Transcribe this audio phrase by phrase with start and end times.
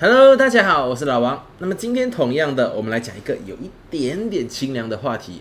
[0.00, 1.46] Hello，大家好，我是老王。
[1.58, 5.40] 那么今天同样的，我们来讲一个有一点点清凉的话题。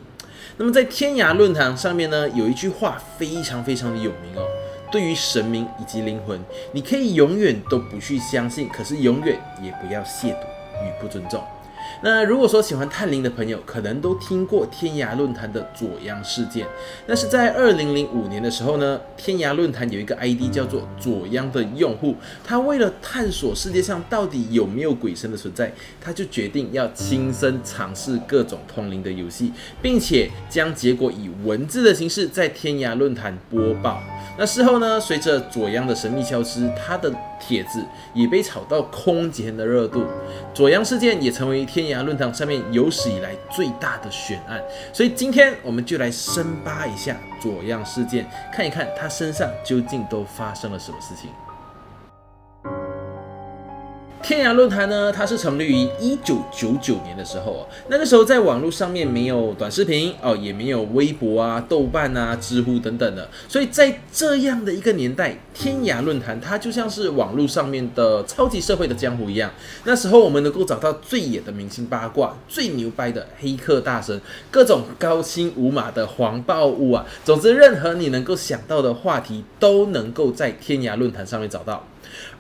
[0.58, 4.46] 那么在天涯论坛上面呢，有一句话非常非常的有名哦。
[4.92, 6.40] 对于神明以及灵魂，
[6.72, 10.36] 你可以永远都不去相信，可是永远也不要亵渎
[10.86, 11.44] 与不尊重。
[12.02, 16.66] 那如果说喜欢探灵的朋友，可能都听过天涯论坛的左央事件。
[17.06, 29.52] 那是在二零零五年的时候呢，天涯论坛有一个 ID 叫做左央的用户，他为了探索世界上到底有没有鬼神的存在，他就决定要亲身尝试各种通灵的游戏，
[29.82, 34.02] 并且将结果以文字的形式在天涯论坛播报。
[34.38, 37.84] 那事后呢，随着左央的神秘消失，他的帖子
[38.16, 40.04] 也被炒到空前的热度，
[40.54, 44.62] 左央事件也成为天天涯论坛上面有史以来最大的悬案。
[44.92, 51.30] 所以今天我们就来深扒一下左样事件，看一看他身上究竟都发生了什么事情。
[54.24, 69.52] 天涯论坛呢，它是成立于一九九九年的时候哦，那个时候在网络上面没有短视频哦，也没有微博啊、豆瓣啊、知乎等等的，所以在这样的一个年代，天涯论坛它就像是网络上面的超级社会的江湖一样。
[69.84, 81.86] 那时候我们能够找到最野的明星八卦、最牛掰的黑客大神、各种高清无码的黄暴物啊，总之任何你能够想到的话题都能够在天涯论坛上面找到。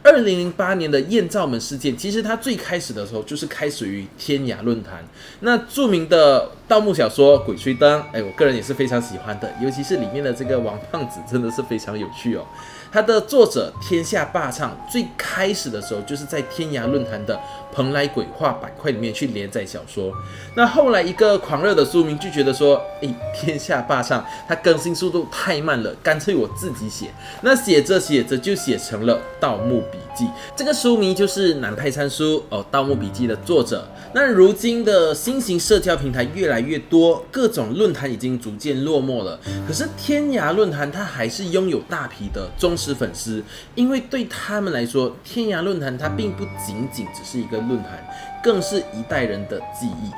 [0.03, 5.03] 二零零八年的艳照门事件，其实它最开始的时候就是开始于天涯论坛。
[5.39, 12.45] 那著名的盗墓小说《鬼吹灯》，哎，我个人也是非常喜欢的，尤其是里面的这个王胖子，真的是非常有趣哦。
[12.93, 17.39] 它的作者天下霸唱最开始的时候就是在天涯论坛的
[17.73, 20.13] 蓬莱鬼话板块里面去连载小说。
[20.55, 27.07] 那后来一个狂热的书迷就觉得说，诶，天下霸唱它更新速度太慢了，干脆我自己写。
[27.41, 30.25] 那写着写着就写成了《盗墓笔记》。
[30.55, 33.87] 这个书迷就是南派参书哦，《盗墓笔记》的作者。
[34.13, 39.39] 那如今的新型社交平台越来越多，各种论坛已经逐渐落寞了。
[39.67, 43.41] 可是天涯论坛它还是拥有大批的忠实是粉丝，
[43.75, 47.91] 因为对他们来说，天涯论坛它并不仅仅只是一个论坛，
[48.43, 50.11] 更是一代人的记忆。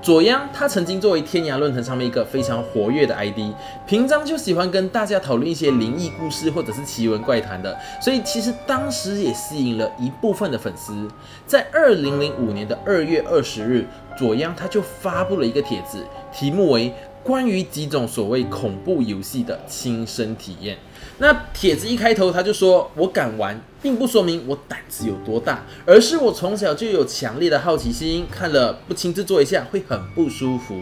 [0.00, 3.52] 左央他曾经作为天涯论坛上面一个非常活跃的 ID，
[3.88, 11.08] 平常就喜欢跟大家讨论一些灵异故事或者是奇闻怪谈的，所以其实当时也吸引了一部分的粉丝。
[11.44, 13.84] 在二零零五年的二月二十日，
[14.16, 16.94] 左央他就发布了一个帖子，题目为。
[17.26, 20.78] 关于几种所谓恐怖游戏的亲身体验，
[21.18, 30.80] 那帖子一开头他就说：“我敢玩，并不说明我胆子有多大，而是我从小就有强烈的好奇心，看了不亲自做一下会很不舒服。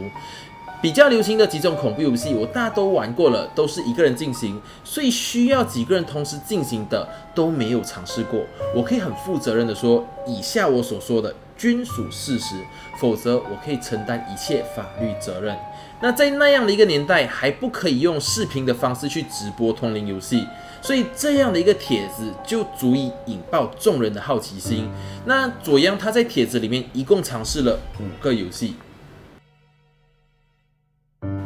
[0.84, 8.43] 比较流行的几种恐怖游戏，我大都玩过了，都是一个人进行，所以需要几个人同时进行的都没有尝试过。
[8.75, 12.56] 我可以很负责任的说，以下我所说的均属事实，
[13.00, 15.56] 否则我可以承担一切法律责任。”
[16.03, 20.47] 那在那样的一个年代，还不可以用视频的方式去直播通灵游戏，
[20.83, 24.91] 所以这样的一个帖子就足以引爆众人的好奇心。
[25.25, 28.75] 那左央他在帖子里面一共尝试了五个游戏。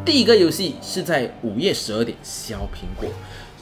[0.08, 3.10] 第一个游戏是在午夜十二点削苹果，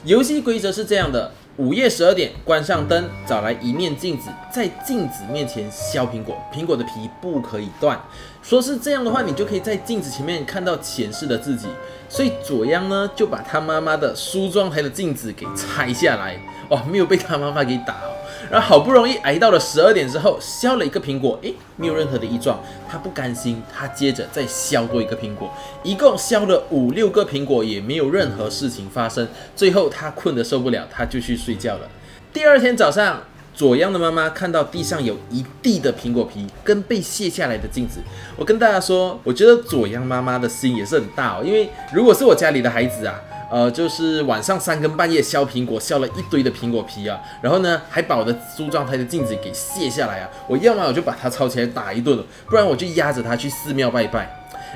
[0.05, 1.29] 游戏规则是这样的。
[1.57, 7.99] 午夜十二点，关上灯，找来一面镜子，在镜子面前削苹果，苹果的皮不可以断。
[8.41, 11.67] 说是这样的话，你就可以在镜子前面看到前世的自己。
[12.07, 18.15] 所以左央呢，就把他妈妈的梳妆台的镜子给拆下来，哇，没有被他妈妈给打哦。
[18.49, 22.59] 然后好不容易挨到了十二点之后，削了一个苹果，诶，没有任何的异状，
[22.89, 25.51] 他不甘心，他接着再削多一个苹果，
[25.83, 29.27] 一共削了五六个苹果，也没有任何事情发生。
[29.55, 31.89] 最后他困得受不了，他就去睡觉了。
[32.31, 33.21] 第二天早上，
[33.53, 37.99] 左央的妈妈看到地上有一地的苹果皮跟被卸下来的镜子，
[38.35, 43.19] 我跟大家说，我觉得左央妈妈的心也是很大哦，因为如果是我家里的孩子啊。
[43.49, 54.29] 呃，就是晚上三更半夜削苹果，削了一堆的苹果皮啊，然后呢，还把我的梳妆台的镜子给卸下来啊，我要么我就把它抄起来打一顿，不然我就压着它去寺庙拜拜。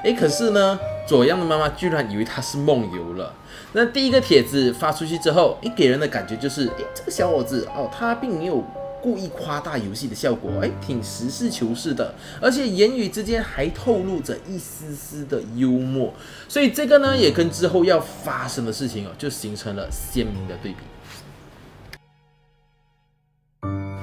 [0.03, 3.33] 哎，可是呢，左央的妈妈居然以为他是梦游了。
[3.73, 8.63] 那第一个帖子发出去之后，诶，给人的感觉就是，哎，这个小伙子哦，他并没有。
[9.01, 16.13] 故意夸大游戏的效果，哎，挺实事求是的，而且言语之间还透露着一丝丝的幽默，
[16.47, 20.77] 所以这个呢，也跟之后要发生的事情哦，就形成了鲜明的对比。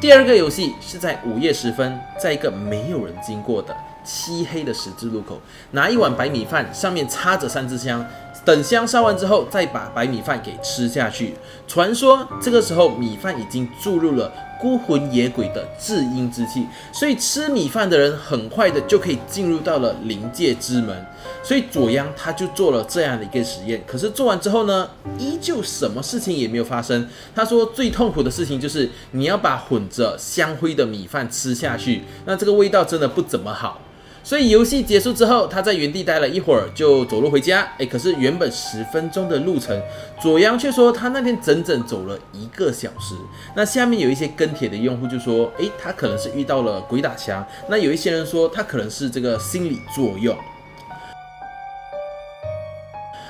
[0.00, 5.40] 第二个游戏是在午夜时分，在一个没有人经过的漆黑的十字路口，
[5.72, 8.06] 拿一碗白米饭，上面插着三支香。
[8.48, 11.34] 等香烧完之后，再把白米饭给吃下去。
[11.66, 21.06] 传说这个时候米饭已经注入了孤魂野鬼的至阴之气，所以吃米饭的人很快的就可以进入到了灵界之门。
[21.42, 27.06] 所以左央他就做了这样的一个实验，可是做完之后呢，依旧什么事情也没有发生。
[27.34, 33.82] 他说最痛苦的事情就是你要把混着香灰的米饭吃下去，那这个味道真的不怎么好。
[34.28, 37.66] 所以游戏结束之后，他在原地待了一会儿，就走路回家。
[37.78, 39.74] 哎，可是原本十分钟的路程，
[40.20, 43.14] 左阳却说他那天整整走了一个小时。
[43.56, 47.42] 那下面有一些跟帖的用户就说，哎，他可能是遇到了鬼打墙。
[47.70, 50.36] 那有一些人说他可能是这个心理作用。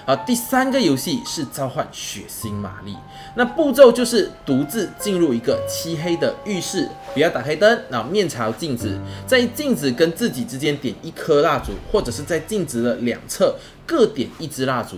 [0.08, 2.96] 好，第三个游戏是召唤血腥玛丽。
[3.36, 14.96] 那步骤就是独自进入一个漆黑的浴室，不要打开灯，然后面朝镜子，在镜子跟自己之间点一颗蜡烛，或者是在镜子的两侧各点一支蜡烛，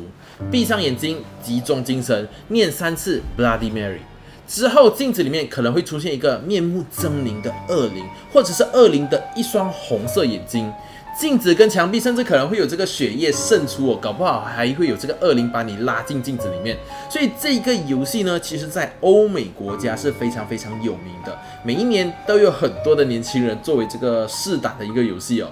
[0.48, 3.98] 闭上眼睛，集中精神，念三次 Bloody Mary。
[4.46, 10.72] 之后，镜子里面可能会出现一个面目狰狞的恶灵，或者是恶灵的一双红色眼睛。
[11.20, 16.74] 镜子跟墙壁甚至可能会有这个血液渗出哦，搞不好还会有这个恶灵把你拉进镜子里面。
[17.10, 25.50] 所以这个游戏呢，其实在欧美国家是非常非常有名的，每一年都有很多的年轻人作为这个试打的一个游戏哦。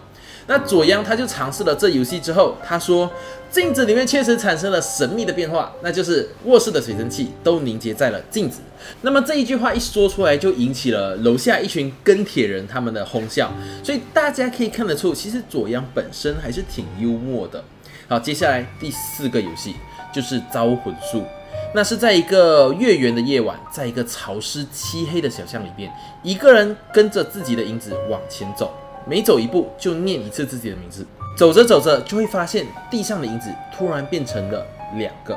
[0.49, 3.09] 那左阳他就尝试了这游戏之后，他说
[3.51, 8.61] 镜子里面确实产生了神秘的变化，那就是卧室的水蒸气都凝结在了镜子。
[9.03, 13.53] 那么这一句话一说出来，就引起了楼下一群跟铁人他们的哄笑。
[13.85, 17.63] 所以大家可以看得出，其实左阳本身还是挺幽默的。
[18.09, 19.75] 好，接下来第四个游戏
[20.15, 21.23] 就是招魂术。
[21.75, 25.93] 那是在一个月圆的夜晚，在一个潮湿漆黑的小巷里边，
[26.23, 28.73] 一个人跟着自己的影子往前走。
[29.09, 34.67] 每走一步就念一次自己的名字，走着走着就会发现地上的影子突然变成了
[34.97, 35.35] 两个。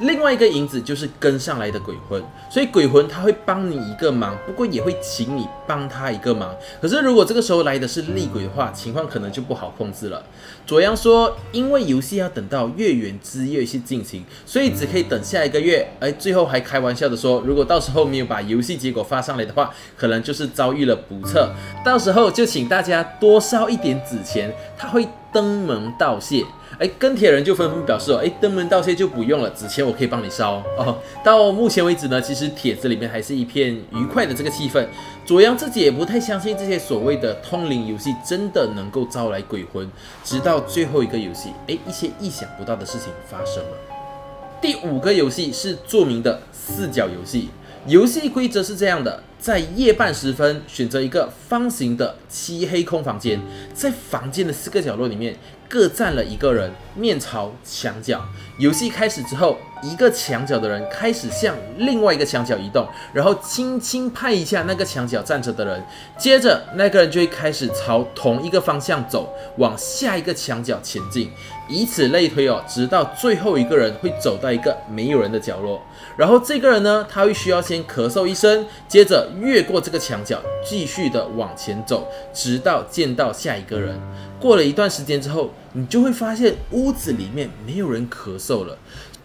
[0.00, 6.54] 另外一个影子就是跟上来的鬼魂，所以鬼魂他会帮你一个忙，不过也会请你帮他一个忙。
[6.80, 10.22] 可是如果这个时候来的是厉鬼的话，情况可能就不好控制了。
[10.66, 15.86] 左阳说，因为游戏要等到月圆之夜去进行，所以只可以等下一个月。
[16.00, 21.50] 哎，最后还开玩笑的说，如果到时候没有把游戏结果发上来的话，可能就是遭遇了不测。
[21.84, 26.44] 到时候就请大家多烧一点纸钱，他会登门道谢。
[26.80, 30.96] 哎，跟帖人就纷纷表示哦，哎，登门道谢就不用了，纸钱我可以帮你烧哦。
[31.22, 34.82] 到目前为止呢，其实帖子里面还是一片愉快的这个气氛。
[35.26, 39.86] 左阳自己也不太相信这些所谓的通灵游戏真的能够招来鬼魂，
[40.24, 43.76] 直到最后一个游戏，哎，一些意想不到的事情发生了。
[44.58, 47.50] 第五个游戏是著名的四角游戏，
[47.86, 49.22] 游戏规则是这样的。
[49.38, 53.40] 在夜半时分，选择一个方形的漆黑空房间，
[53.72, 55.34] 在房间的四个角落里面
[55.66, 58.22] 各站了一个人，面朝墙角。
[58.58, 65.82] 游戏开始之后，一个墙角的人开始向另外一个墙角移动，然后轻轻拍一下那个墙角站着的人，
[66.18, 71.30] 接着那个人就会开始朝同一个方向走，往下一个墙角前进，
[71.68, 75.80] 以此类推哦，直到最后一个人会走到一个没有人的角落，
[76.16, 79.28] 然后这个人呢，他会需要先咳嗽一声，接着。
[79.40, 83.98] 越过这个墙角，继续的往前走，直到见到下一个人。
[84.38, 88.76] 过了一段时间之后，你就会发现屋子里面没有人咳嗽了。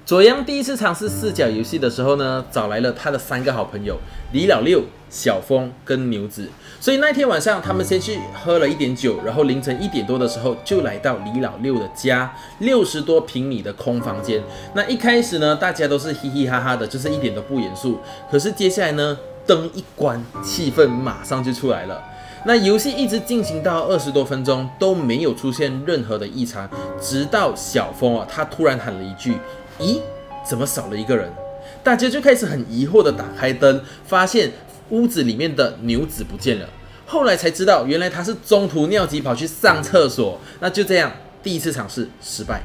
[0.06, 3.98] 左阳第一次尝试四角游戏的时候呢，找来了他的三个好朋友
[4.34, 6.48] 李老六、小峰跟牛子。
[6.79, 14.44] 所以那天晚上，他们先去喝了一点酒，然后凌晨一点多的时候就来到李老六的家，六十多平米的空房间。
[14.75, 17.98] 那一开始呢，大家都是嘻嘻哈哈的，就是一点都不严肃。
[18.29, 19.18] 可是接下来呢？
[19.48, 22.03] 灯一关，气氛马上就出来了。
[22.48, 26.68] 那游戏一直进行到二十多分钟都没有出现任何的异常，
[27.00, 29.38] 直到小峰啊，他突然喊了一句
[29.79, 30.00] ：“咦，
[30.48, 31.32] 怎么少了一个人？”
[31.84, 34.51] 大家就开始很疑惑的打开灯，发现
[34.89, 36.67] 屋子里面的牛子不见了。
[37.05, 40.39] 后来才知道，原来他是中途尿急跑去上厕所。
[40.60, 41.12] 那就这样，
[41.44, 42.62] 第一次尝试失败。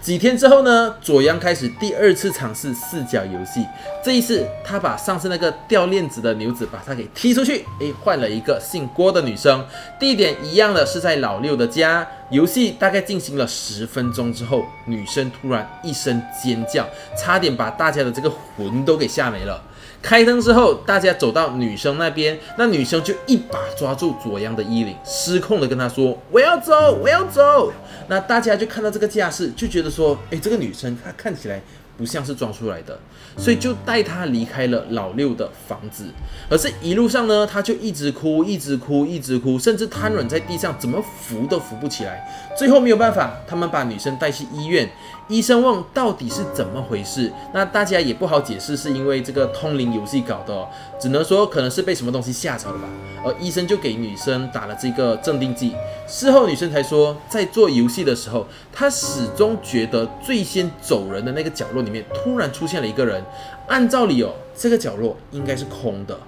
[0.00, 0.94] 几天之后呢？
[1.02, 3.66] 左阳开始第二次尝试四角游戏。
[4.02, 9.62] 这一次，他把上次那个掉链子的牛子把他给踢出去，诶，换了一个姓郭的女生。
[9.98, 12.06] 地点一样的是在老六的家。
[12.30, 16.88] 游戏大概进行了十分钟之后，女生突然一声尖叫，
[17.18, 19.62] 差点把大家的这个魂都给吓没了。
[20.02, 27.72] 开灯之后，大家走到女生那边，那女生就一把抓住左阳的衣领，失控的跟他说：“我要走，我要走。”
[28.08, 31.60] 那大家就看到这个架势，就觉得说：“哎，这个女生她看起来
[32.00, 32.98] 不像是装出来的，
[33.36, 36.06] 所以就带他离开了老六的房子。
[36.48, 42.26] 而是一路上呢，他就一直哭，一直哭，一直哭，甚至瘫软在地上，怎么扶都扶不起来。
[42.56, 44.88] 最后没有办法，他们把女生带去医院。
[45.28, 50.66] 医生问到底是怎么回事，那大家也不好解释，是因为这个通灵游戏搞的，
[51.00, 52.88] 只能说可能是被什么东西吓着了吧。
[53.24, 55.74] 而医生就给女生打了这个镇定剂。
[56.06, 63.22] 事后女生才说，在做游戏的时候，她始终觉得最先走人的那个角落里面突然出现了一个人。
[63.68, 66.18] 按照理哦，这个角落应该是空的。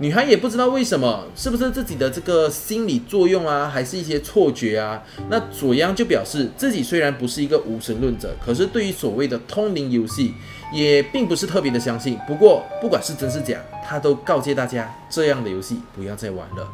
[0.00, 5.02] 女孩也不知道为什么，是不是自己的这个心理作用啊，还是一些错觉啊？
[5.28, 10.32] 那左央就表示自己虽然不是一个无神论者，可是对于所谓的通灵游戏
[10.72, 12.18] 也并不是特别的相信。
[12.26, 16.66] 不过不管是真是假，他都告诫大家这样的游戏不要再玩了。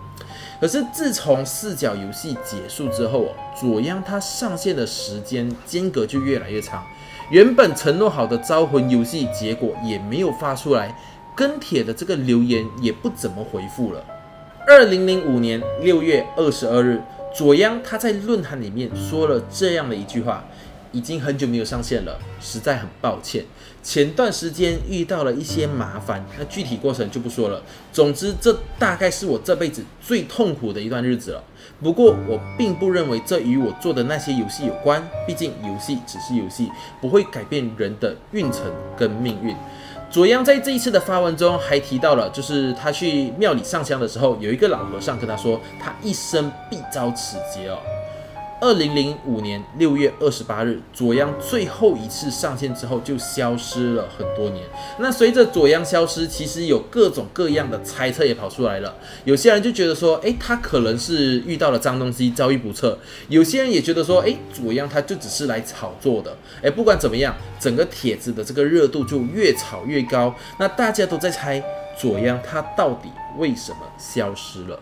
[0.61, 6.81] 可是自从四角游戏结束之后哦，左央他上线的时间间隔就越来越长，
[7.33, 10.97] 原本承诺好的招魂游戏结果也没有发出来。
[11.37, 14.03] 跟帖的这个留言也不怎么回复了。
[14.67, 17.01] 二零零五年六月二十二日，
[17.35, 20.45] 左央他在论坛里面说了这样的一句话：
[20.93, 23.45] 已经很久没有上线了，实在很抱歉。
[23.83, 27.63] 前段时间遇到了一些麻烦，那具体过程就不说了。
[27.93, 31.45] 总之，这大概是我这辈子最痛苦的一段日子了。
[31.81, 36.69] 不过，我并不认为这与我做的那些游戏有关，毕竟游戏只是游戏，
[37.01, 38.65] 不会改变人的运程
[38.97, 39.55] 跟命运。
[40.17, 47.77] 左央在这一次的发文中还提到了，就是他去庙里上香的时候，有一个老和尚跟他说，他一生必遭此劫哦。
[48.59, 54.65] 二零零五年六月二十八日，左央最后一次上线之后就消失了很多年。
[54.99, 58.95] 那随着左央消失，其实有各种各样的猜测也跑出来了。
[59.25, 62.97] 有些人就觉得说，诶，他可能是遇到了脏东西，遭遇不测；
[63.29, 66.35] 有些人也觉得说，诶，左央他就只是来炒作的。
[66.63, 70.35] 诶，不管怎么样，整个帖子的这个热度就越炒越高。
[70.59, 71.63] 那大家都在猜
[71.99, 74.81] 左央他到底为什么消失了。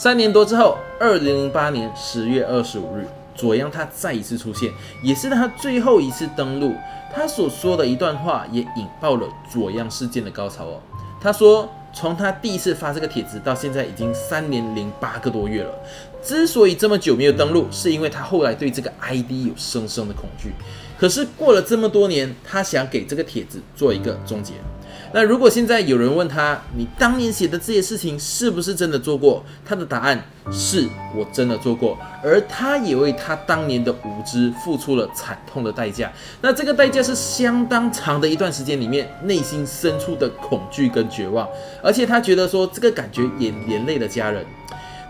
[0.00, 6.74] 三年多之后，二零零八年十月二十五日，左央他再一次出现，也是他最后一次登陆。
[7.14, 10.80] 他所说的一段话也引爆了左央事件的高潮哦。
[11.20, 15.74] 他说，从他第一次发这个帖子到现在已经三年零八个多月了。
[16.22, 20.50] 之所以这么久没有登录，是因为他后来对这个 ID 有深深的恐惧。
[20.98, 24.54] 可是过了这么多年，他想给这个帖子做一个终结。
[25.12, 29.44] 那如果现在有人问他，你当年写的这些事情是不是真的做过？
[29.64, 36.12] 他的答案是我真的做过，而他也为他当年的无知付出了惨痛的代价。
[36.40, 41.48] 那这个代价是相当长的一段时间里面内心深处的恐惧跟绝望，
[41.82, 44.46] 而且他觉得说这个感觉也连累了家人。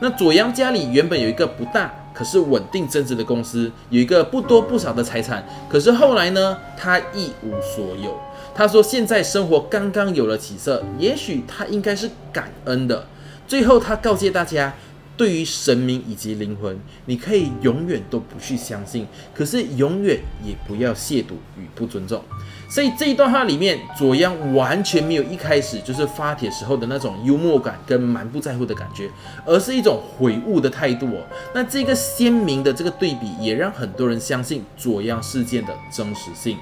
[0.00, 8.18] 那左阳家里原本有一个不大可是稳定增值的公司，有一个不多不少的财产，可是后来呢，他一无所有。
[8.54, 13.06] 他说：“现在生活刚刚有了起色，也许他应该是感恩的。”
[13.46, 14.74] 最后，他告诫大家
[15.20, 22.24] ：“对于神明以及灵魂，你可以永远都不去相信，可是永远也不要亵渎与不尊重。”
[22.70, 29.10] 所以这一段话里面，左央完全没有一开始就是发帖时候的那种幽默感跟蛮不在乎的感觉，
[29.44, 31.20] 而是一种悔悟的态度哦。
[31.54, 36.56] 那这个鲜明的这个对比，也让很多人相信左央事件的真实性。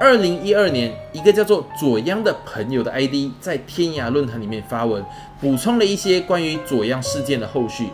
[0.00, 5.04] 二零一二年，一个叫做左央的朋友的 ID 在天涯论坛里面发文，
[5.40, 7.88] 补充了一些关于左央事件的后续。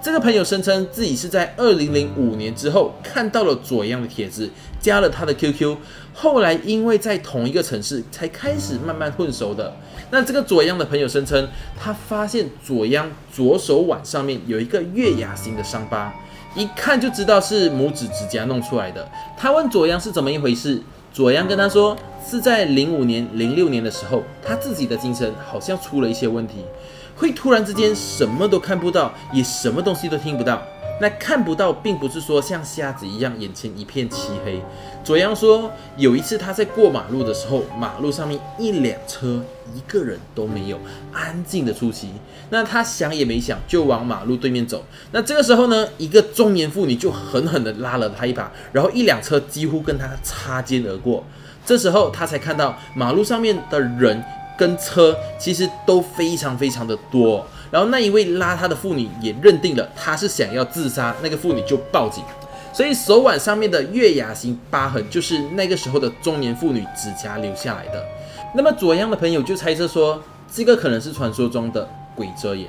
[0.00, 4.48] 这个朋友声称自己是在二零零五年之后看到了左央的帖子，
[4.80, 5.76] 加了他的 QQ，
[6.14, 9.76] 后来因为在同一个城市，才开始慢慢混熟的。
[10.10, 11.46] 那这个左央的朋友声称，
[11.78, 16.12] 他发现左央左手腕上面有一个月牙形的伤疤，
[16.56, 19.06] 一看就知道是拇指指甲弄出来的。
[19.36, 20.82] 他问左央是怎么一回事？
[21.12, 21.94] 左阳跟他说，
[22.26, 26.64] 是在零五年、零六年的时候，他自己的精神好像出了一些问题，
[27.14, 30.62] 会突然之间什么都看不到，也什么东西都听不到。
[31.02, 34.62] 那看不到，并不是说像瞎子一样眼前一片漆黑。
[35.02, 39.42] 左阳说，有一次他在过马路的时候，马路上面一辆车
[39.74, 40.78] 一个人都没有，
[41.12, 42.10] 安静的出奇。
[42.50, 44.84] 那他想也没想，就往马路对面走。
[45.10, 51.24] 那这个时候呢，一个中年妇女就狠狠的拉了他一把，然后一辆车几乎跟他擦肩而过。
[51.66, 54.22] 这时候他才看到马路上面的人
[54.56, 57.44] 跟车其实都非常非常的多。
[57.72, 62.22] 然后那一位拉他的妇女也认定了他是想要自杀，那个妇女就报警，
[62.70, 68.04] 所以手腕上面的月牙形疤痕就是那个时候的中年妇女指甲留下来的。
[68.54, 72.68] 那么左阳的朋友就猜测说，这个可能是传说中的鬼遮眼。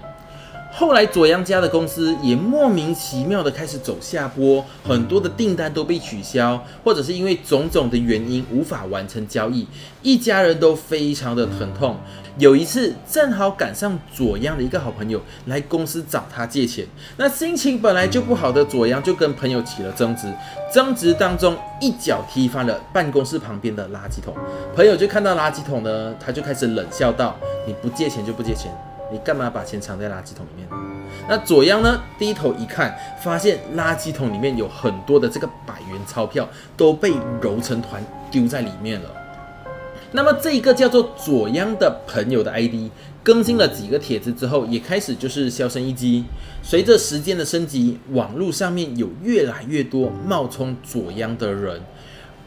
[0.76, 9.68] 后来左阳家的公司也莫名其妙的开始走下坡，很多的订单都被取消，或者是因为种种的原因无法完成交易，
[10.02, 11.96] 一家人都非常的疼痛。
[12.40, 16.84] 有一次正好赶上左阳的一个好朋友来公司找他借钱，
[17.18, 20.34] 那心情本来就不好的左阳就跟朋友起了争执，
[20.74, 24.34] 争执当中一脚踢翻了办公室旁边的垃圾桶，
[24.76, 27.38] 朋友就看到垃圾桶呢，他就开始冷笑道
[27.68, 28.72] ：“你不借钱就不借钱。”
[29.14, 30.68] 你干嘛把钱藏在垃圾桶里面？
[31.30, 32.02] 那左央呢？
[32.18, 39.10] 低头一看，发现垃圾桶里面有很多的这个百元钞票都被揉成团丢在里面了。
[40.14, 42.90] 那么这一个叫做左央的朋友的 ID
[43.24, 46.26] 更新了几个帖子之后，也开始就是销声匿迹。
[46.64, 51.80] 随着时间的升级，网络上面有越来越多冒充左央的人。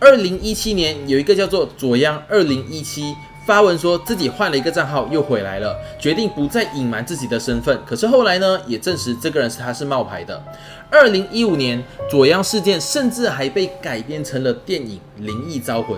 [0.00, 3.14] 二零一七年有一个叫做左央二零一七。
[3.47, 7.79] 发文说自己换了一个账号又回来了，决定不再隐瞒自己的身份。
[7.87, 10.43] 可是后来呢，也证实这个人是他是冒牌的。
[10.91, 15.97] 二零一五年左央事件甚至还被改编成了电影《灵异招魂》。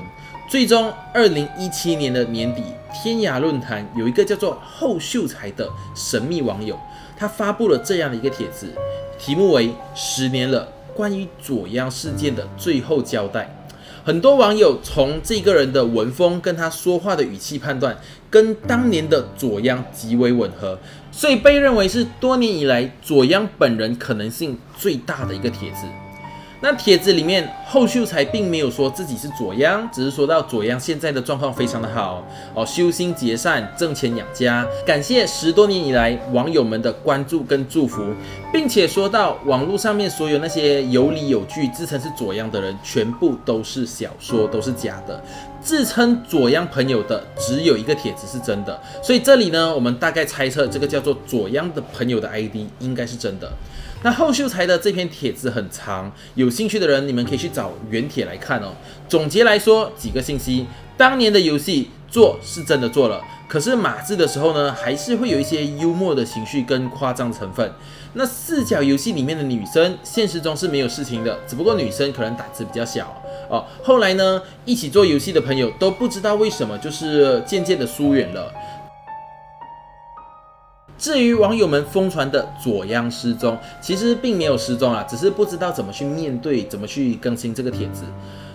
[0.51, 2.63] 最终，二零一七年的年底，
[2.93, 6.79] 天涯论坛有一个叫做后秀才的神秘网友，
[7.17, 8.67] 他发布了这样的一个帖子，
[9.19, 13.55] 题目为《十年了，关于左央事件的最后交代》。
[14.05, 17.97] 很多网友从这个人的文风跟他说话的语气判断，
[18.31, 20.79] 跟当年的左央极为吻合，
[21.13, 25.87] 所以被认为是多年以来左央本人可能性最大的一个帖子。
[26.61, 38.03] 那帖子里面，后秀才并没有说自己是左央，只是说到左央现在的状况非常的好哦，修心结善，挣钱养家，感谢十多年以来网友们的关注跟祝福，
[38.53, 45.23] 并且说到网络上面所有那些有理有据自称是左央的人，全部都是小说，都是假的。
[45.61, 53.49] 自称左央朋友的只有一个帖子是真的，所以这里呢，我们大概猜测这个叫做左央的朋友的 ID 应该是真的。
[54.03, 58.73] 那后秀才的这篇帖子很长，有兴趣的人你们可以去找原帖来看哦。
[59.09, 67.73] 总结来说，几个信息：当年的游戏做是真的做了，可是码字的时候呢，还是会有一些幽默的情绪跟夸张成分。
[68.15, 73.65] 那四角游戏里面的女生，现实中是没有事情的，只不过女生可能胆子比较小哦。
[73.83, 78.53] 后来呢，一起做游戏的朋友都不知道为什么，就是渐渐的疏远了。
[81.09, 88.03] 至于网友们疯传的左央失踪，其实并没有失踪啊，只是不知道怎么去面对，怎么去更新这个帖子。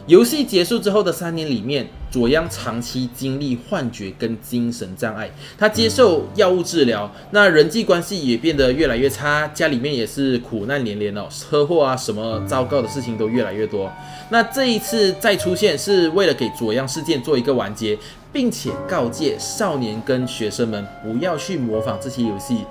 [0.06, 13.89] 游戏结束之后的三年里面，左央长期经历幻觉跟精神障碍，他接受药物治疗，那人际关系也变得越来越差，家里面也是苦难连连哦，车祸啊什么糟糕的事情都越来越多。
[14.30, 17.98] 那这一次再出现，是为了给左央事件做一个完结，
[18.34, 22.66] 并且告诫少年跟学生们不要去模仿这些游戏。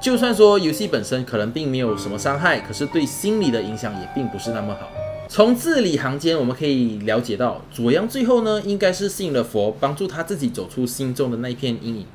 [0.00, 4.88] 就算说游戏本身可能并没有什么伤害，可是对心理的影响也并不是那么好。
[5.30, 12.06] 从字里行间，我们可以了解到，左阳最后呢，应该是信了佛，帮助他自己走出心中的那一片阴影。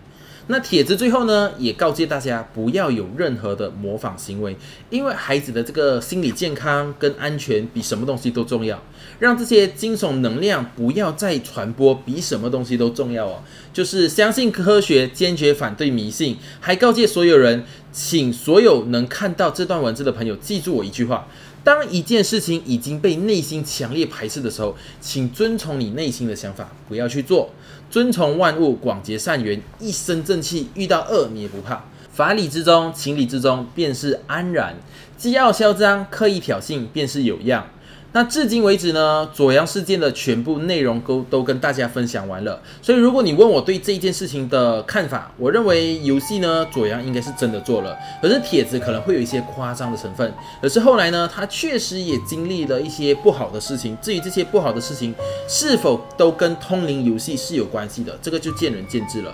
[0.47, 4.57] 那帖子最后呢，也告诫大家不要有任何的模仿行为，
[4.89, 8.81] 因为孩子的这个心理健康跟安全比什么东西都重要。
[9.19, 13.43] 让这些惊悚能量不要再传播，比什么东西都重要哦。
[13.71, 21.27] 就是相信科学，坚决反对迷信，还告诫所有人，请所有能看到这段文字的朋友记住我一句话。
[21.63, 27.49] 当一件事情已经被内心强烈排斥的时候，请遵从你内心的想法，不要去做。
[27.89, 31.85] 遵从万物，广结善缘，一身正气，遇到恶你也不怕。
[32.11, 34.75] 法理之中，情理之中，便是安然。
[35.15, 37.65] 既傲嚣张，刻意挑衅，便是有样。
[38.13, 42.61] 那至今为止呢，左阳事件的全部内容都都跟大家分享完了。
[42.79, 50.31] 所以如果你问我对这一件事情的看法，我认为游戏呢，左阳应该是真的做了，可是帖子可能会有一些夸张的成分。
[50.61, 53.97] 可是后来呢，他确实也经历了一些不好的事情。
[53.99, 55.13] 至于这些不好的事情
[55.47, 59.33] 是否都跟通灵游戏是有关系的，这个就见仁见智了。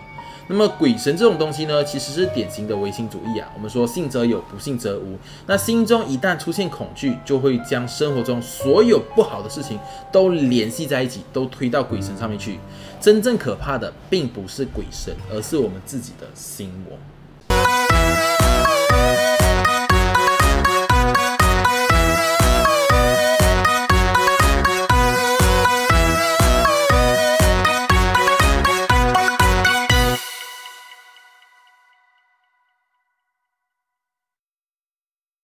[0.51, 3.47] 那么鬼神这种东西呢，其实是典型的唯心主义啊。
[3.53, 5.15] 我们说信则有，不信则无。
[5.45, 9.79] 那心中一旦出现恐惧，就会将生活中所有不好的事情
[10.11, 12.59] 都联系在一起，都推到鬼神上面去。
[12.99, 16.97] 真正可怕的并不是鬼神，而是我们自己的心魔。